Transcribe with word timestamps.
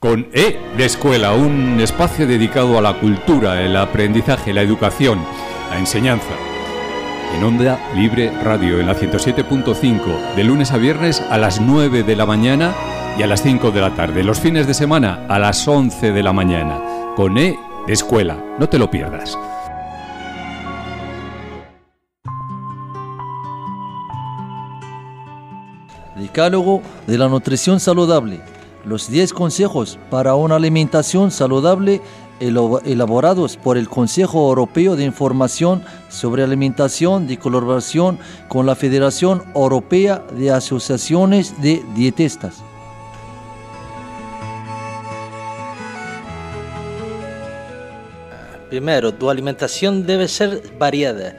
Con 0.00 0.28
E 0.32 0.58
de 0.78 0.86
Escuela, 0.86 1.34
un 1.34 1.78
espacio 1.78 2.26
dedicado 2.26 2.78
a 2.78 2.80
la 2.80 2.98
cultura, 2.98 3.62
el 3.62 3.76
aprendizaje, 3.76 4.54
la 4.54 4.62
educación, 4.62 5.22
la 5.68 5.78
enseñanza. 5.78 6.32
En 7.36 7.44
Onda 7.44 7.78
Libre 7.94 8.32
Radio, 8.42 8.80
en 8.80 8.86
la 8.86 8.96
107.5, 8.96 10.36
de 10.36 10.42
lunes 10.42 10.72
a 10.72 10.78
viernes 10.78 11.20
a 11.20 11.36
las 11.36 11.60
9 11.60 12.02
de 12.02 12.16
la 12.16 12.24
mañana 12.24 12.74
y 13.18 13.22
a 13.22 13.26
las 13.26 13.42
5 13.42 13.72
de 13.72 13.80
la 13.82 13.94
tarde. 13.94 14.24
Los 14.24 14.40
fines 14.40 14.66
de 14.66 14.72
semana 14.72 15.26
a 15.28 15.38
las 15.38 15.68
11 15.68 16.12
de 16.12 16.22
la 16.22 16.32
mañana. 16.32 16.80
Con 17.14 17.36
E 17.36 17.58
de 17.86 17.92
Escuela, 17.92 18.42
no 18.58 18.70
te 18.70 18.78
lo 18.78 18.90
pierdas. 18.90 19.36
Decálogo 26.16 26.80
de 27.06 27.18
la 27.18 27.28
nutrición 27.28 27.80
saludable. 27.80 28.40
Los 28.84 29.10
10 29.10 29.34
consejos 29.34 29.98
para 30.10 30.34
una 30.34 30.56
alimentación 30.56 31.30
saludable 31.30 32.00
elaborados 32.40 33.58
por 33.58 33.76
el 33.76 33.88
Consejo 33.88 34.48
Europeo 34.48 34.96
de 34.96 35.04
Información 35.04 35.82
sobre 36.08 36.42
Alimentación 36.42 37.26
de 37.26 37.38
colaboración 37.38 38.18
con 38.48 38.64
la 38.64 38.74
Federación 38.74 39.42
Europea 39.54 40.24
de 40.32 40.50
Asociaciones 40.50 41.60
de 41.60 41.84
Dietistas. 41.94 42.62
Primero, 48.70 49.12
tu 49.12 49.28
alimentación 49.28 50.06
debe 50.06 50.28
ser 50.28 50.62
variada. 50.78 51.34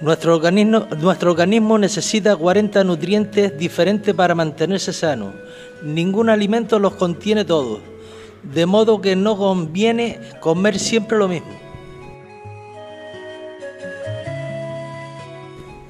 Nuestro 0.00 0.34
organismo, 0.34 0.86
nuestro 0.98 1.32
organismo 1.32 1.76
necesita 1.76 2.34
40 2.34 2.84
nutrientes 2.84 3.58
diferentes 3.58 4.14
para 4.14 4.34
mantenerse 4.34 4.94
sano. 4.94 5.34
Ningún 5.82 6.30
alimento 6.30 6.78
los 6.78 6.94
contiene 6.94 7.44
todos, 7.44 7.80
de 8.42 8.64
modo 8.64 9.02
que 9.02 9.14
no 9.14 9.36
conviene 9.36 10.18
comer 10.40 10.78
siempre 10.78 11.18
lo 11.18 11.28
mismo. 11.28 11.52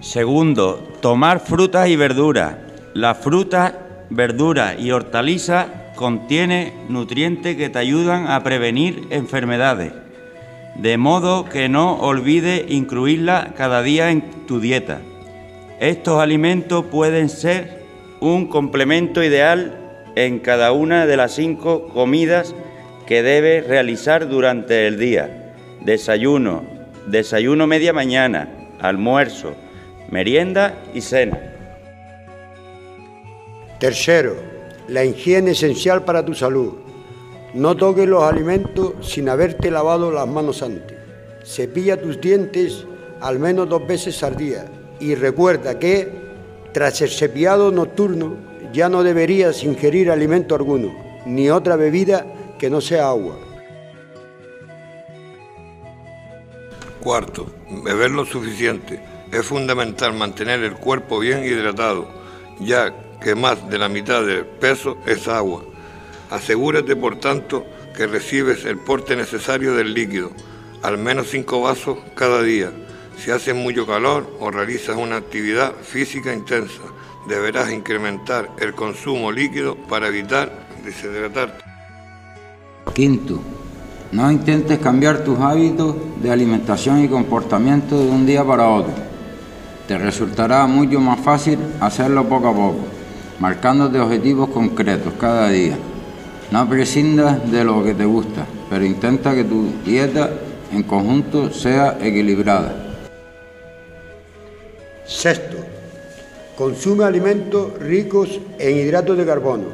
Segundo, 0.00 0.82
tomar 1.02 1.40
frutas 1.40 1.88
y 1.88 1.96
verduras. 1.96 2.56
La 2.94 3.14
fruta, 3.14 4.06
verdura 4.08 4.74
y 4.78 4.90
hortaliza 4.90 5.92
contiene 5.96 6.72
nutrientes 6.88 7.58
que 7.58 7.68
te 7.68 7.78
ayudan 7.78 8.26
a 8.28 8.42
prevenir 8.42 9.06
enfermedades 9.10 9.92
de 10.78 10.96
modo 10.96 11.44
que 11.44 11.68
no 11.68 11.98
olvide 11.98 12.64
incluirla 12.68 13.52
cada 13.56 13.82
día 13.82 14.10
en 14.10 14.22
tu 14.46 14.60
dieta. 14.60 15.00
Estos 15.80 16.20
alimentos 16.20 16.84
pueden 16.86 17.28
ser 17.28 17.82
un 18.20 18.46
complemento 18.46 19.22
ideal 19.22 19.76
en 20.14 20.38
cada 20.38 20.72
una 20.72 21.06
de 21.06 21.16
las 21.16 21.34
cinco 21.34 21.88
comidas 21.88 22.54
que 23.06 23.22
debes 23.22 23.66
realizar 23.66 24.28
durante 24.28 24.86
el 24.86 24.98
día. 24.98 25.54
Desayuno, 25.80 26.62
desayuno 27.06 27.66
media 27.66 27.92
mañana, 27.92 28.48
almuerzo, 28.80 29.54
merienda 30.10 30.74
y 30.94 31.00
cena. 31.00 31.38
Tercero, 33.78 34.36
la 34.88 35.04
higiene 35.04 35.52
esencial 35.52 36.04
para 36.04 36.24
tu 36.24 36.34
salud. 36.34 36.74
No 37.54 37.76
toques 37.76 38.06
los 38.06 38.22
alimentos 38.22 38.94
sin 39.00 39.28
haberte 39.28 39.70
lavado 39.70 40.12
las 40.12 40.28
manos 40.28 40.62
antes. 40.62 40.96
Cepilla 41.44 42.00
tus 42.00 42.20
dientes 42.20 42.84
al 43.20 43.38
menos 43.38 43.68
dos 43.68 43.86
veces 43.86 44.22
al 44.22 44.36
día 44.36 44.66
y 45.00 45.14
recuerda 45.14 45.78
que 45.78 46.08
tras 46.72 47.00
el 47.00 47.08
cepillado 47.08 47.70
nocturno 47.70 48.36
ya 48.72 48.88
no 48.88 49.02
deberías 49.02 49.64
ingerir 49.64 50.10
alimento 50.10 50.54
alguno, 50.54 50.94
ni 51.24 51.48
otra 51.48 51.76
bebida 51.76 52.26
que 52.58 52.68
no 52.68 52.80
sea 52.80 53.08
agua. 53.08 53.38
Cuarto, 57.00 57.46
beber 57.84 58.10
lo 58.10 58.26
suficiente. 58.26 59.00
Es 59.32 59.46
fundamental 59.46 60.14
mantener 60.14 60.62
el 60.64 60.74
cuerpo 60.74 61.18
bien 61.18 61.44
hidratado, 61.44 62.08
ya 62.60 62.92
que 63.20 63.34
más 63.34 63.68
de 63.70 63.78
la 63.78 63.88
mitad 63.88 64.24
del 64.24 64.44
peso 64.44 64.98
es 65.06 65.28
agua. 65.28 65.64
Asegúrate, 66.30 66.94
por 66.94 67.18
tanto, 67.20 67.64
que 67.96 68.06
recibes 68.06 68.64
el 68.64 68.78
porte 68.78 69.16
necesario 69.16 69.74
del 69.74 69.94
líquido, 69.94 70.30
al 70.82 70.98
menos 70.98 71.28
5 71.30 71.60
vasos 71.60 71.98
cada 72.14 72.42
día. 72.42 72.70
Si 73.16 73.30
hace 73.30 73.54
mucho 73.54 73.86
calor 73.86 74.30
o 74.38 74.50
realizas 74.50 74.96
una 74.96 75.16
actividad 75.16 75.74
física 75.74 76.32
intensa, 76.32 76.82
deberás 77.28 77.72
incrementar 77.72 78.50
el 78.60 78.74
consumo 78.74 79.32
líquido 79.32 79.74
para 79.74 80.08
evitar 80.08 80.52
deshidratarte. 80.84 81.64
Quinto, 82.94 83.40
no 84.12 84.30
intentes 84.30 84.78
cambiar 84.78 85.24
tus 85.24 85.38
hábitos 85.40 85.96
de 86.22 86.30
alimentación 86.30 87.04
y 87.04 87.08
comportamiento 87.08 87.98
de 87.98 88.10
un 88.10 88.24
día 88.24 88.44
para 88.44 88.68
otro. 88.68 88.94
Te 89.86 89.98
resultará 89.98 90.66
mucho 90.66 91.00
más 91.00 91.20
fácil 91.20 91.58
hacerlo 91.80 92.28
poco 92.28 92.48
a 92.48 92.54
poco, 92.54 92.80
marcándote 93.40 93.98
objetivos 93.98 94.50
concretos 94.50 95.14
cada 95.18 95.48
día. 95.48 95.76
No 96.50 96.66
prescindas 96.66 97.50
de 97.52 97.62
lo 97.62 97.84
que 97.84 97.92
te 97.92 98.06
gusta, 98.06 98.46
pero 98.70 98.82
intenta 98.82 99.34
que 99.34 99.44
tu 99.44 99.66
dieta 99.84 100.30
en 100.72 100.82
conjunto 100.82 101.52
sea 101.52 101.98
equilibrada. 102.00 102.74
Sexto, 105.04 105.58
consume 106.56 107.04
alimentos 107.04 107.78
ricos 107.78 108.40
en 108.58 108.76
hidratos 108.78 109.18
de 109.18 109.26
carbono. 109.26 109.66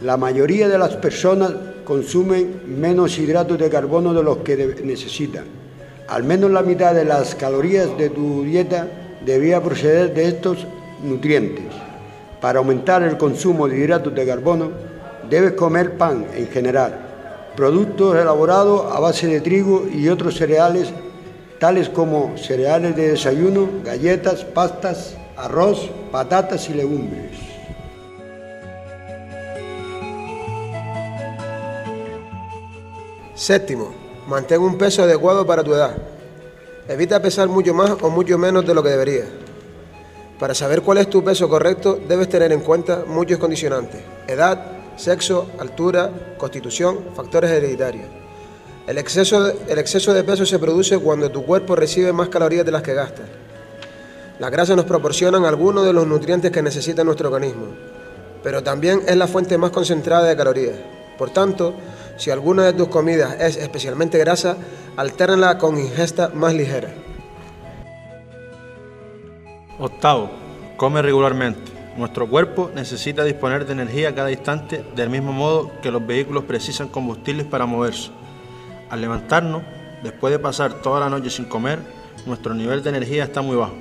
La 0.00 0.16
mayoría 0.16 0.68
de 0.68 0.78
las 0.78 0.96
personas 0.96 1.52
consumen 1.84 2.62
menos 2.66 3.18
hidratos 3.18 3.58
de 3.58 3.68
carbono 3.68 4.14
de 4.14 4.22
los 4.22 4.38
que 4.38 4.56
necesitan. 4.84 5.44
Al 6.08 6.24
menos 6.24 6.50
la 6.50 6.62
mitad 6.62 6.94
de 6.94 7.04
las 7.04 7.34
calorías 7.34 7.96
de 7.98 8.08
tu 8.08 8.42
dieta 8.42 8.88
debía 9.24 9.62
proceder 9.62 10.14
de 10.14 10.28
estos 10.28 10.66
nutrientes. 11.02 11.66
Para 12.40 12.58
aumentar 12.60 13.02
el 13.02 13.18
consumo 13.18 13.68
de 13.68 13.78
hidratos 13.78 14.14
de 14.14 14.24
carbono, 14.24 14.95
Debes 15.28 15.52
comer 15.52 15.98
pan 15.98 16.26
en 16.34 16.46
general, 16.48 17.52
productos 17.56 18.16
elaborados 18.16 18.92
a 18.94 19.00
base 19.00 19.26
de 19.26 19.40
trigo 19.40 19.86
y 19.92 20.08
otros 20.08 20.36
cereales, 20.36 20.92
tales 21.58 21.88
como 21.88 22.36
cereales 22.36 22.94
de 22.94 23.08
desayuno, 23.08 23.68
galletas, 23.84 24.44
pastas, 24.44 25.16
arroz, 25.36 25.90
patatas 26.12 26.68
y 26.70 26.74
legumbres. 26.74 27.32
Séptimo, 33.34 33.92
mantén 34.28 34.60
un 34.60 34.78
peso 34.78 35.02
adecuado 35.02 35.44
para 35.44 35.64
tu 35.64 35.74
edad. 35.74 35.96
Evita 36.88 37.20
pesar 37.20 37.48
mucho 37.48 37.74
más 37.74 37.90
o 38.00 38.10
mucho 38.10 38.38
menos 38.38 38.64
de 38.64 38.74
lo 38.74 38.82
que 38.82 38.90
debería. 38.90 39.24
Para 40.38 40.54
saber 40.54 40.82
cuál 40.82 40.98
es 40.98 41.10
tu 41.10 41.24
peso 41.24 41.48
correcto, 41.48 41.98
debes 42.06 42.28
tener 42.28 42.52
en 42.52 42.60
cuenta 42.60 43.04
muchos 43.06 43.38
condicionantes. 43.38 44.00
Edad, 44.28 44.75
sexo, 44.96 45.50
altura, 45.58 46.10
constitución, 46.38 46.98
factores 47.14 47.50
hereditarios. 47.50 48.06
El 48.86 48.98
exceso, 48.98 49.42
de, 49.44 49.72
el 49.72 49.78
exceso 49.78 50.14
de 50.14 50.24
peso 50.24 50.46
se 50.46 50.58
produce 50.58 50.98
cuando 50.98 51.30
tu 51.30 51.44
cuerpo 51.44 51.74
recibe 51.74 52.12
más 52.12 52.28
calorías 52.28 52.64
de 52.64 52.72
las 52.72 52.82
que 52.82 52.94
gasta. 52.94 53.22
Las 54.38 54.50
grasas 54.50 54.76
nos 54.76 54.84
proporcionan 54.84 55.44
algunos 55.44 55.84
de 55.84 55.92
los 55.92 56.06
nutrientes 56.06 56.50
que 56.50 56.62
necesita 56.62 57.02
nuestro 57.02 57.28
organismo, 57.28 57.66
pero 58.42 58.62
también 58.62 59.02
es 59.06 59.16
la 59.16 59.26
fuente 59.26 59.58
más 59.58 59.70
concentrada 59.70 60.24
de 60.24 60.36
calorías. 60.36 60.76
Por 61.18 61.30
tanto, 61.30 61.74
si 62.16 62.30
alguna 62.30 62.64
de 62.64 62.74
tus 62.74 62.88
comidas 62.88 63.36
es 63.40 63.56
especialmente 63.56 64.18
grasa, 64.18 64.56
altérnala 64.96 65.58
con 65.58 65.78
ingesta 65.78 66.28
más 66.28 66.54
ligera. 66.54 66.92
Octavo, 69.78 70.30
come 70.76 71.02
regularmente. 71.02 71.75
Nuestro 71.96 72.28
cuerpo 72.28 72.70
necesita 72.74 73.24
disponer 73.24 73.64
de 73.64 73.72
energía 73.72 74.14
cada 74.14 74.30
instante 74.30 74.84
del 74.94 75.08
mismo 75.08 75.32
modo 75.32 75.72
que 75.80 75.90
los 75.90 76.06
vehículos 76.06 76.44
precisan 76.44 76.88
combustibles 76.88 77.46
para 77.46 77.64
moverse. 77.64 78.10
Al 78.90 79.00
levantarnos, 79.00 79.62
después 80.02 80.30
de 80.30 80.38
pasar 80.38 80.82
toda 80.82 81.00
la 81.00 81.08
noche 81.08 81.30
sin 81.30 81.46
comer, 81.46 81.78
nuestro 82.26 82.52
nivel 82.52 82.82
de 82.82 82.90
energía 82.90 83.24
está 83.24 83.40
muy 83.40 83.56
bajo, 83.56 83.74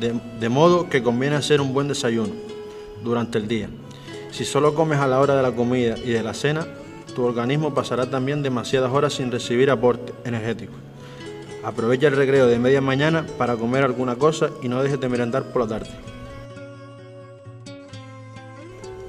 de, 0.00 0.48
modo 0.48 0.88
que 0.88 1.02
conviene 1.02 1.36
hacer 1.36 1.60
un 1.60 1.74
buen 1.74 1.88
desayuno 1.88 2.32
durante 3.04 3.36
el 3.36 3.46
día. 3.46 3.68
Si 4.30 4.46
solo 4.46 4.74
comes 4.74 4.98
a 4.98 5.06
la 5.06 5.20
hora 5.20 5.36
de 5.36 5.42
la 5.42 5.52
comida 5.52 5.98
y 5.98 6.10
de 6.10 6.22
la 6.22 6.32
cena, 6.32 6.66
tu 7.14 7.22
organismo 7.22 7.74
pasará 7.74 8.08
también 8.08 8.42
demasiadas 8.42 8.92
horas 8.92 9.12
sin 9.12 9.30
recibir 9.30 9.70
aporte 9.70 10.14
energético. 10.24 10.72
Aprovecha 11.62 12.06
el 12.06 12.16
recreo 12.16 12.46
de 12.46 12.58
media 12.58 12.80
mañana 12.80 13.26
para 13.36 13.56
comer 13.56 13.84
alguna 13.84 14.16
cosa 14.16 14.48
y 14.62 14.68
no 14.68 14.82
dejes 14.82 15.00
de 15.00 15.08
merendar 15.10 15.52
por 15.52 15.62
la 15.62 15.68
tarde. 15.68 15.90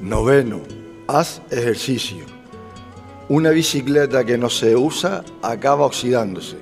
Noveno, 0.10 0.62
haz 1.08 1.40
ejercicio. 1.52 2.26
Una 3.28 3.52
bicicleta 3.52 4.26
que 4.26 4.40
no 4.40 4.50
se 4.50 4.76
usa 4.76 5.24
acaba 5.44 5.86
oxidándose. 5.86 6.58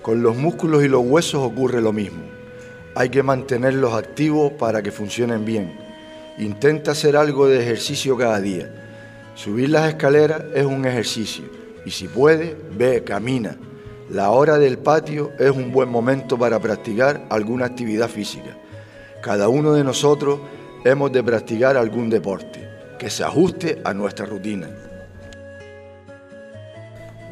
Con 0.00 0.22
los 0.22 0.34
músculos 0.34 0.82
y 0.82 0.88
los 0.88 1.04
huesos 1.04 1.42
ocurre 1.42 1.82
lo 1.82 1.92
mismo. 1.92 2.22
Hay 2.94 3.10
que 3.10 3.22
mantenerlos 3.22 3.92
activos 3.92 4.52
para 4.52 4.82
que 4.82 4.92
funcionen 4.92 5.44
bien. 5.44 5.78
Intenta 6.38 6.92
hacer 6.92 7.18
algo 7.18 7.46
de 7.46 7.60
ejercicio 7.60 8.16
cada 8.16 8.40
día. 8.40 8.72
Subir 9.34 9.68
las 9.68 9.90
escaleras 9.90 10.44
es 10.54 10.64
un 10.64 10.86
ejercicio 10.86 11.44
y 11.84 11.90
si 11.90 12.08
puede, 12.08 12.56
ve, 12.78 13.04
camina. 13.04 13.58
La 14.08 14.30
hora 14.30 14.56
del 14.56 14.78
patio 14.78 15.32
es 15.38 15.50
un 15.50 15.70
buen 15.70 15.90
momento 15.90 16.38
para 16.38 16.58
practicar 16.60 17.26
alguna 17.28 17.66
actividad 17.66 18.08
física. 18.08 18.56
Cada 19.20 19.50
uno 19.50 19.74
de 19.74 19.84
nosotros 19.84 20.40
hemos 20.82 21.12
de 21.12 21.22
practicar 21.22 21.76
algún 21.76 22.08
deporte 22.08 22.65
que 22.98 23.10
se 23.10 23.24
ajuste 23.24 23.80
a 23.84 23.94
nuestra 23.94 24.26
rutina. 24.26 24.68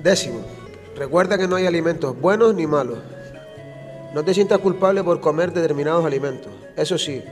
Décimo, 0.02 0.40
recuerda 0.96 1.38
que 1.38 1.48
no 1.48 1.56
hay 1.56 1.66
alimentos 1.66 2.18
buenos 2.20 2.54
ni 2.54 2.66
malos. 2.66 2.98
No 4.14 4.24
te 4.24 4.34
sientas 4.34 4.58
culpable 4.58 5.02
por 5.02 5.20
comer 5.20 5.52
determinados 5.52 6.04
alimentos. 6.04 6.52
Eso 6.76 6.98
sí, 6.98 7.22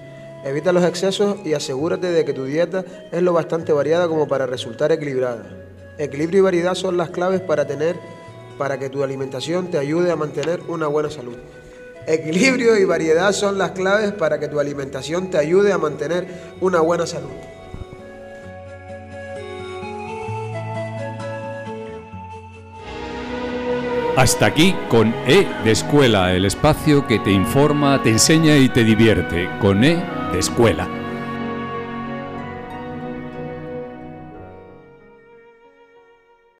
evita 0.45 0.73
los 0.73 0.85
excesos 0.85 1.37
y 1.45 1.55
asegúrate 1.55 2.11
de 2.11 2.25
que 2.25 2.33
tu 2.33 2.45
dieta 2.45 2.85
es 3.13 3.23
lo 3.23 3.33
bastante 3.33 3.73
variada 3.73 4.09
como 4.09 4.27
para 4.27 4.47
resultar 4.47 4.91
equilibrada. 4.91 5.45
Equilibrio 5.99 6.41
y 6.41 6.43
variedad 6.43 6.75
son 6.75 6.97
las 6.97 7.11
claves 7.11 7.41
para 7.41 7.67
tener 7.67 7.97
para 8.59 8.79
que 8.79 8.89
tu 8.89 9.03
alimentación 9.03 9.71
te 9.71 9.79
ayude 9.79 10.11
a 10.11 10.17
mantener 10.17 10.61
una 10.69 10.87
buena 10.87 11.11
salud. 11.11 11.37
Equilibrio 12.07 12.77
y 12.79 12.85
variedad 12.85 13.33
son 13.33 13.59
las 13.59 13.73
claves 13.73 14.13
para 14.13 14.41
que 14.41 14.49
tu 14.49 14.59
alimentación 14.59 15.31
te 15.31 15.39
ayude 15.39 15.73
a 15.73 15.79
mantener 15.79 16.27
una 16.61 16.81
buena 16.81 17.07
salud. 17.07 17.31
Hasta 24.17 24.45
aquí 24.45 24.75
con 24.89 25.15
E 25.27 25.49
de 25.65 25.71
Escuela, 25.71 26.35
el 26.35 26.45
espacio 26.45 27.07
que 27.07 27.19
te 27.19 27.31
informa, 27.31 28.03
te 28.03 28.11
enseña 28.11 28.59
y 28.59 28.69
te 28.69 28.85
divierte. 28.85 29.49
Con 29.59 29.83
E 29.85 30.05
de 30.33 30.39
Escuela. 30.39 31.02